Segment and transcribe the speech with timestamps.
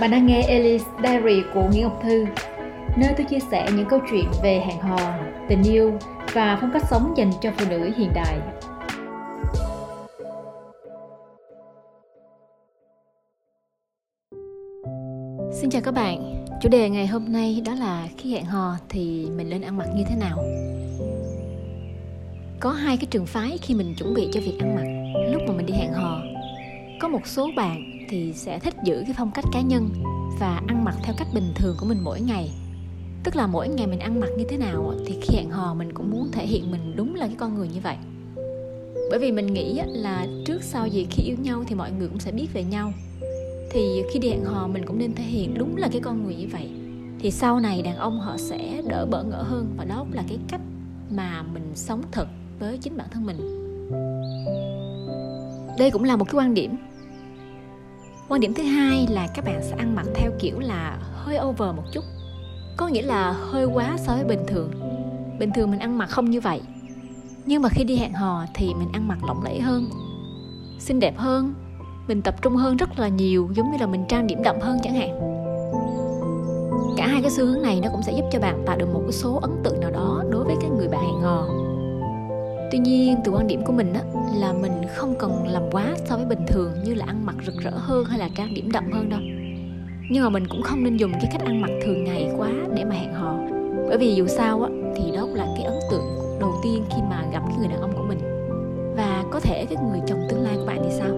[0.00, 2.24] Bạn đang nghe Alice Diary của Nguyễn Ngọc Thư,
[2.96, 4.98] nơi tôi chia sẻ những câu chuyện về hẹn hò,
[5.48, 5.92] tình yêu
[6.32, 8.38] và phong cách sống dành cho phụ nữ hiện đại.
[15.52, 19.28] Xin chào các bạn, chủ đề ngày hôm nay đó là khi hẹn hò thì
[19.36, 20.38] mình nên ăn mặc như thế nào?
[22.60, 24.86] Có hai cái trường phái khi mình chuẩn bị cho việc ăn mặc
[25.32, 26.20] lúc mà mình đi hẹn hò.
[27.00, 29.88] Có một số bạn thì sẽ thích giữ cái phong cách cá nhân
[30.40, 32.50] và ăn mặc theo cách bình thường của mình mỗi ngày.
[33.24, 35.92] Tức là mỗi ngày mình ăn mặc như thế nào thì khi hẹn hò mình
[35.92, 37.96] cũng muốn thể hiện mình đúng là cái con người như vậy.
[39.10, 42.20] Bởi vì mình nghĩ là trước sau gì khi yêu nhau thì mọi người cũng
[42.20, 42.92] sẽ biết về nhau.
[43.70, 46.34] Thì khi đi hẹn hò mình cũng nên thể hiện đúng là cái con người
[46.34, 46.70] như vậy.
[47.18, 50.22] Thì sau này đàn ông họ sẽ đỡ bỡ ngỡ hơn và đó cũng là
[50.28, 50.60] cái cách
[51.10, 52.26] mà mình sống thật
[52.58, 53.36] với chính bản thân mình.
[55.78, 56.76] Đây cũng là một cái quan điểm
[58.28, 61.76] quan điểm thứ hai là các bạn sẽ ăn mặc theo kiểu là hơi over
[61.76, 62.04] một chút.
[62.76, 64.70] Có nghĩa là hơi quá so với bình thường.
[65.38, 66.60] Bình thường mình ăn mặc không như vậy.
[67.46, 69.90] Nhưng mà khi đi hẹn hò thì mình ăn mặc lộng lẫy hơn,
[70.78, 71.54] xinh đẹp hơn,
[72.08, 74.78] mình tập trung hơn rất là nhiều, giống như là mình trang điểm đậm hơn
[74.82, 75.20] chẳng hạn.
[76.96, 79.00] Cả hai cái xu hướng này nó cũng sẽ giúp cho bạn tạo được một
[79.02, 81.46] cái số ấn tượng nào đó đối với cái người bạn hẹn hò
[82.70, 84.00] tuy nhiên, từ quan điểm của mình á,
[84.34, 87.54] là mình không cần làm quá so với bình thường như là ăn mặc rực
[87.60, 89.20] rỡ hơn hay là trang điểm đậm hơn đâu.
[90.10, 92.84] Nhưng mà mình cũng không nên dùng cái cách ăn mặc thường ngày quá để
[92.84, 93.38] mà hẹn hò.
[93.88, 96.04] Bởi vì dù sao á, thì đó cũng là cái ấn tượng
[96.40, 98.18] đầu tiên khi mà gặp cái người đàn ông của mình.
[98.96, 101.10] Và có thể cái người chồng tương lai của bạn thì sao?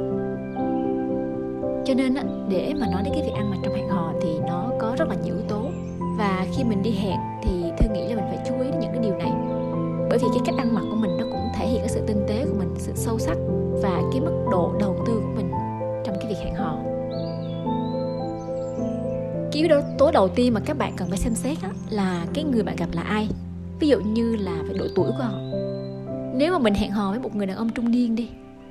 [1.84, 4.28] Cho nên á, để mà nói đến cái việc ăn mặc trong hẹn hò thì
[4.46, 5.62] nó có rất là nhiều yếu tố.
[6.18, 8.90] Và khi mình đi hẹn thì thư nghĩ là mình phải chú ý đến những
[8.92, 9.32] cái điều này.
[10.10, 11.09] Bởi vì cái cách ăn mặc của mình
[11.70, 13.36] hiện cái sự tinh tế của mình sự sâu sắc
[13.82, 15.50] và cái mức độ đầu tư của mình
[16.04, 16.76] trong cái việc hẹn hò.
[19.52, 21.58] Cái yếu tố đầu tiên mà các bạn cần phải xem xét
[21.90, 23.28] là cái người bạn gặp là ai.
[23.80, 25.38] Ví dụ như là về độ tuổi của họ.
[26.34, 28.28] Nếu mà mình hẹn hò với một người đàn ông trung niên đi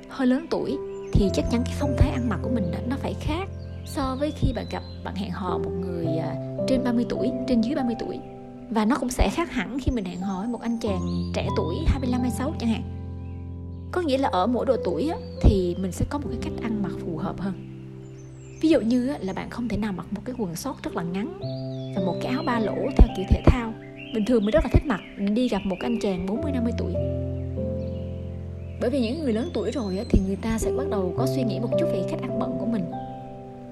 [0.08, 0.78] hơi lớn tuổi
[1.12, 3.48] thì chắc chắn cái phong thái ăn mặc của mình nó phải khác
[3.86, 6.34] so với khi bạn gặp bạn hẹn hò một người à,
[6.68, 8.18] trên 30 tuổi, trên dưới 30 tuổi
[8.70, 11.48] và nó cũng sẽ khác hẳn khi mình hẹn hò với một anh chàng trẻ
[11.56, 12.82] tuổi 25 26 chẳng hạn.
[13.92, 16.62] Có nghĩa là ở mỗi độ tuổi á, thì mình sẽ có một cái cách
[16.62, 17.54] ăn mặc phù hợp hơn.
[18.60, 20.96] Ví dụ như á, là bạn không thể nào mặc một cái quần sót rất
[20.96, 21.38] là ngắn
[21.96, 23.72] và một cái áo ba lỗ theo kiểu thể thao.
[24.14, 25.00] Bình thường mình rất là thích mặc
[25.34, 26.92] đi gặp một anh chàng 40 50 tuổi.
[28.80, 31.26] Bởi vì những người lớn tuổi rồi á, thì người ta sẽ bắt đầu có
[31.26, 32.84] suy nghĩ một chút về cách ăn bận của mình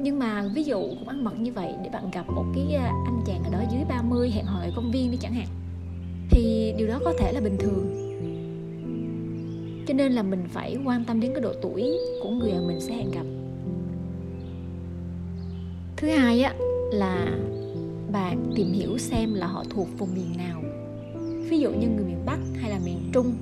[0.01, 2.93] nhưng mà ví dụ cũng ăn mặc như vậy để bạn gặp một cái à,
[3.07, 5.47] anh chàng ở đó dưới 30 hẹn hò ở công viên đi chẳng hạn,
[6.31, 8.05] thì điều đó có thể là bình thường.
[9.89, 12.81] Cho nên là mình phải quan tâm đến cái độ tuổi của người mà mình
[12.81, 13.25] sẽ hẹn gặp.
[15.97, 16.55] Thứ hai á,
[16.93, 17.39] là
[18.13, 20.63] bạn tìm hiểu xem là họ thuộc vùng miền nào.
[21.51, 23.33] Ví dụ như người miền bắc hay là miền trung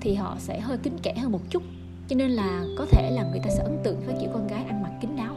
[0.00, 1.62] thì họ sẽ hơi kính kẽ hơn một chút,
[2.08, 4.64] cho nên là có thể là người ta sẽ ấn tượng với kiểu con gái
[4.64, 5.33] ăn mặc kín đáo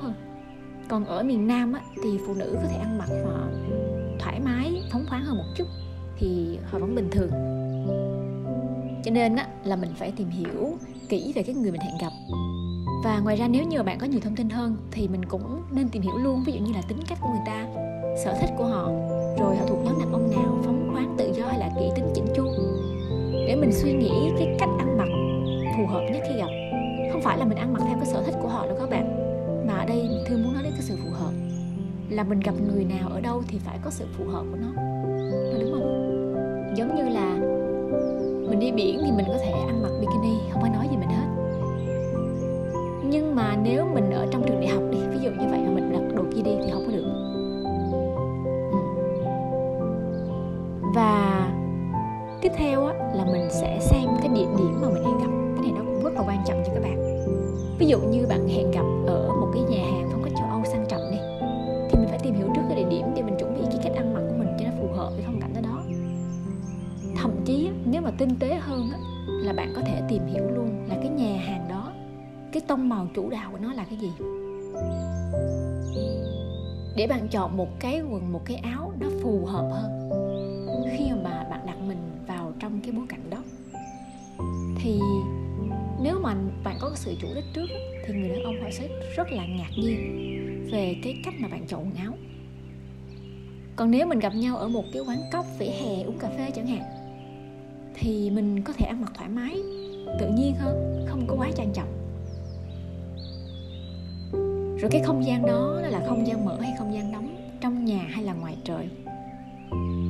[0.90, 3.48] còn ở miền nam á, thì phụ nữ có thể ăn mặc họ
[4.20, 5.68] thoải mái phóng khoáng hơn một chút
[6.18, 7.30] thì họ vẫn bình thường.
[9.04, 10.78] Cho nên á, là mình phải tìm hiểu
[11.10, 12.12] kỹ về cái người mình hẹn gặp.
[13.04, 15.90] Và ngoài ra nếu như bạn có nhiều thông tin hơn thì mình cũng nên
[15.90, 17.68] tìm hiểu luôn ví dụ như là tính cách của người ta
[18.24, 18.92] sở thích của họ
[19.40, 22.12] rồi họ thuộc nhóm đàn ông nào phóng khoáng tự do hay là kỹ tính
[22.16, 22.46] chỉnh chu.
[23.48, 25.08] Để mình suy nghĩ cái cách ăn mặc
[25.78, 26.50] phù hợp nhất khi gặp.
[27.12, 29.27] Không phải là mình ăn mặc theo cái sở thích của họ đâu các bạn
[29.68, 31.32] mà ở đây thư muốn nói đến cái sự phù hợp.
[32.10, 34.82] Là mình gặp người nào ở đâu thì phải có sự phù hợp của nó.
[35.60, 36.14] Đúng không?
[36.76, 37.36] Giống như là
[38.50, 41.10] mình đi biển thì mình có thể ăn mặc bikini không ai nói gì mình
[41.10, 41.28] hết.
[43.10, 45.72] Nhưng mà nếu mình ở trong trường đại học đi ví dụ như vậy mà
[45.72, 47.04] mình đặt đồ kia đi thì không có được.
[47.04, 48.08] Ừ.
[50.96, 51.48] và
[52.42, 55.32] tiếp theo á, là mình sẽ xem cái địa điểm mà mình hẹn gặp.
[55.56, 57.28] Cái này nó cũng rất là quan trọng cho các bạn.
[57.80, 59.27] Ví dụ như bạn hẹn gặp ở
[59.58, 61.18] cái nhà hàng phong cách châu âu sang trọng đi
[61.90, 63.94] thì mình phải tìm hiểu trước cái địa điểm để mình chuẩn bị cái cách
[63.96, 65.84] ăn mặc của mình cho nó phù hợp với phong cảnh đó đó.
[67.16, 68.98] Thậm chí nếu mà tinh tế hơn á,
[69.28, 71.92] là bạn có thể tìm hiểu luôn là cái nhà hàng đó
[72.52, 74.12] cái tông màu chủ đạo của nó là cái gì.
[76.96, 80.10] Để bạn chọn một cái quần một cái áo nó phù hợp hơn
[80.98, 81.98] khi mà bạn đặt mình
[82.28, 83.38] vào trong cái bối cảnh đó
[84.80, 85.00] thì
[86.02, 87.68] nếu mà bạn có sự chủ đích trước
[88.06, 91.68] thì người đàn ông họ sẽ rất là ngạc nhiên về cái cách mà bạn
[91.68, 92.14] chọn quần áo.
[93.76, 96.52] Còn nếu mình gặp nhau ở một cái quán cóc, vỉa hè, uống cà phê
[96.56, 96.82] chẳng hạn,
[97.96, 99.56] thì mình có thể ăn mặc thoải mái,
[100.20, 101.94] tự nhiên hơn, không có quá trang trọng.
[104.80, 108.08] Rồi cái không gian đó là không gian mở hay không gian đóng trong nhà
[108.10, 108.90] hay là ngoài trời?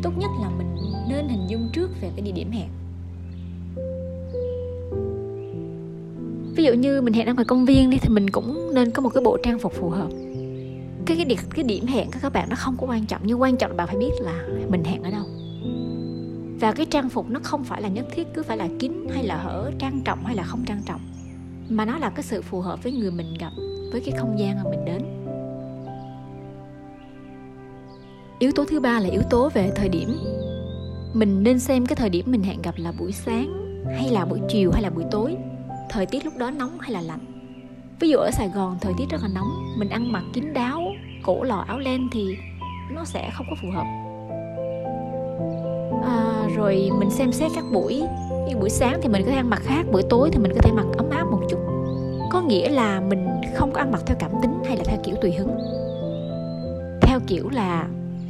[0.03, 0.75] Tốt nhất là mình
[1.09, 2.67] nên hình dung trước về cái địa điểm hẹn.
[6.57, 9.01] Ví dụ như mình hẹn ở ngoài công viên đi, thì mình cũng nên có
[9.01, 10.09] một cái bộ trang phục phù hợp.
[11.05, 13.57] Cái cái điểm cái điểm hẹn các bạn nó không có quan trọng nhưng quan
[13.57, 15.25] trọng là bạn phải biết là mình hẹn ở đâu.
[16.59, 19.23] Và cái trang phục nó không phải là nhất thiết, cứ phải là kín hay
[19.23, 21.01] là hở, trang trọng hay là không trang trọng,
[21.69, 23.51] mà nó là cái sự phù hợp với người mình gặp,
[23.91, 25.01] với cái không gian mà mình đến.
[28.39, 30.09] Yếu tố thứ ba là yếu tố về thời điểm.
[31.13, 33.53] Mình nên xem cái thời điểm mình hẹn gặp là buổi sáng,
[33.97, 35.37] hay là buổi chiều, hay là buổi tối
[35.89, 37.19] thời tiết lúc đó nóng hay là lạnh?
[37.99, 39.47] Ví dụ ở sài gòn thời tiết rất là nóng
[39.77, 40.81] mình ăn mặc kín đáo
[41.23, 42.37] cổ lò áo len thì
[42.95, 43.85] nó sẽ không có phù hợp.
[46.05, 48.03] À, rồi mình xem xét các buổi.
[48.47, 50.61] Như buổi sáng thì mình có thể ăn mặc khác buổi tối thì mình có
[50.61, 51.59] thể mặc ấm áp một chút.
[52.31, 55.15] Có nghĩa là mình không có ăn mặc theo cảm tính hay là theo kiểu
[55.21, 55.57] tùy hứng?
[57.01, 57.87] Theo kiểu là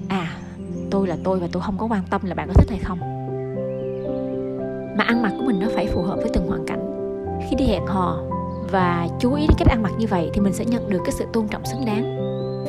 [0.10, 0.38] à
[0.92, 3.00] tôi là tôi và tôi không có quan tâm là bạn có thích hay không.
[4.98, 6.47] Mà ăn mặc của mình nó phải phù hợp với từng
[7.50, 8.20] khi đi hẹn hò
[8.72, 11.12] và chú ý đến cách ăn mặc như vậy thì mình sẽ nhận được cái
[11.12, 12.18] sự tôn trọng xứng đáng.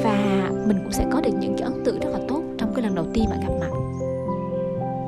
[0.05, 2.83] Và mình cũng sẽ có được những cái ấn tượng rất là tốt trong cái
[2.83, 3.71] lần đầu tiên mà gặp mặt.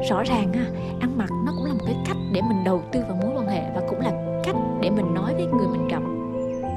[0.08, 0.66] Rõ ràng á,
[1.00, 3.48] ăn mặc nó cũng là một cái cách để mình đầu tư vào mối quan
[3.48, 6.02] hệ và cũng là cách để mình nói với người mình gặp.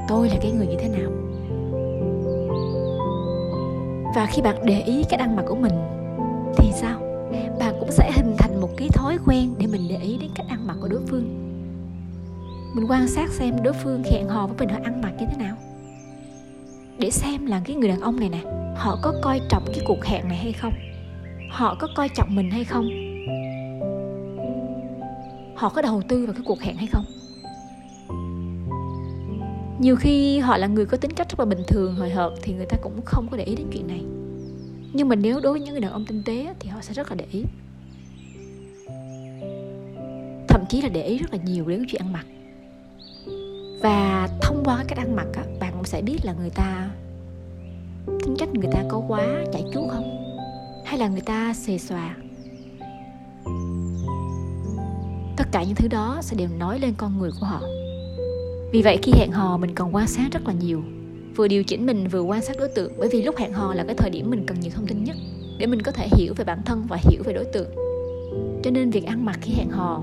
[0.08, 1.12] Tôi là cái người như thế nào?
[4.16, 5.74] Và khi bạn để ý cách ăn mặc của mình
[6.58, 7.00] thì sao?
[7.60, 10.46] Bạn cũng sẽ hình thành một cái thói quen để mình để ý đến cách
[10.50, 11.43] ăn mặc của đối phương
[12.74, 15.38] mình quan sát xem đối phương hẹn hò với mình họ ăn mặc như thế
[15.38, 15.58] nào.
[17.00, 18.42] Để xem là cái người đàn ông này nè,
[18.76, 20.74] họ có coi trọng cái cuộc hẹn này hay không?
[21.52, 22.90] Họ có coi trọng mình hay không?
[25.56, 27.06] Họ có đầu tư vào cái cuộc hẹn hay không?
[29.80, 32.54] Nhiều khi họ là người có tính cách rất là bình thường hồi hợp thì
[32.54, 34.04] người ta cũng không có để ý đến chuyện này.
[34.94, 37.10] Nhưng mà nếu đối với những người đàn ông tinh tế thì họ sẽ rất
[37.10, 37.44] là để ý.
[40.48, 42.26] Thậm chí là để ý rất là nhiều đến chuyện ăn mặc
[43.84, 46.90] và thông qua cái cách ăn mặc á, bạn cũng sẽ biết là người ta
[48.08, 50.36] tính cách người ta có quá chạy chuốt không?
[50.86, 52.16] Hay là người ta xề xòa?
[55.38, 57.62] Tất cả những thứ đó sẽ đều nói lên con người của họ.
[58.72, 60.84] Vì vậy khi hẹn hò mình cần quan sát rất là nhiều.
[61.36, 62.94] Vừa điều chỉnh mình vừa quan sát đối tượng.
[62.98, 65.16] Bởi vì lúc hẹn hò là cái thời điểm mình cần nhiều thông tin nhất
[65.60, 67.70] để mình có thể hiểu về bản thân và hiểu về đối tượng.
[68.64, 70.02] Cho nên việc ăn mặc khi hẹn hò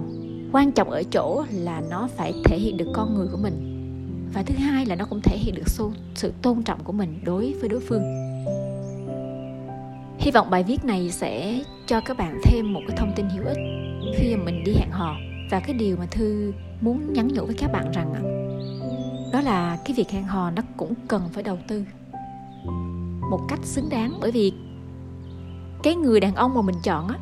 [0.53, 3.69] quan trọng ở chỗ là nó phải thể hiện được con người của mình
[4.35, 5.69] và thứ hai là nó cũng thể hiện được
[6.15, 8.03] sự tôn trọng của mình đối với đối phương.
[10.19, 13.44] Hy vọng bài viết này sẽ cho các bạn thêm một cái thông tin hữu
[13.44, 13.59] ích
[14.17, 15.17] khi mà mình đi hẹn hò.
[15.50, 18.12] Và cái điều mà thư muốn nhắn nhủ với các bạn rằng
[19.32, 21.85] đó là cái việc hẹn hò nó cũng cần phải đầu tư
[23.31, 24.12] một cách xứng đáng.
[24.21, 24.53] Bởi vì
[25.82, 27.19] cái người đàn ông mà mình chọn á,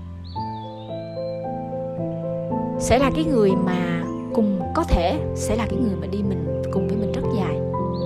[2.81, 3.98] sẽ là cái người mà
[4.39, 7.61] cùng có thể sẽ là cái người mà đi mình cùng với mình rất dài.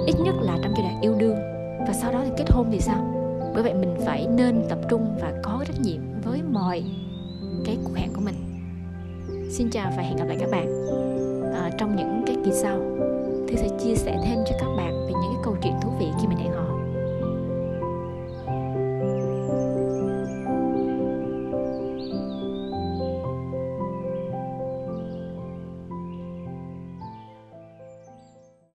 [0.06, 1.37] Ít nhất là trong giai đoạn yêu đương.
[1.87, 2.96] Và sau đó thì kết hôn thì sao?
[3.55, 6.84] Bởi vậy mình phải nên tập trung và có trách nhiệm với mọi
[7.64, 8.34] cái cuộc hẹn của mình.
[9.50, 10.67] Xin chào và hẹn gặp lại các bạn
[11.55, 12.79] à, trong những cái kỳ sau.
[13.49, 16.06] Thì sẽ chia sẻ thêm cho các bạn về những cái câu chuyện thú vị
[16.20, 16.72] khi mình hẹn hò.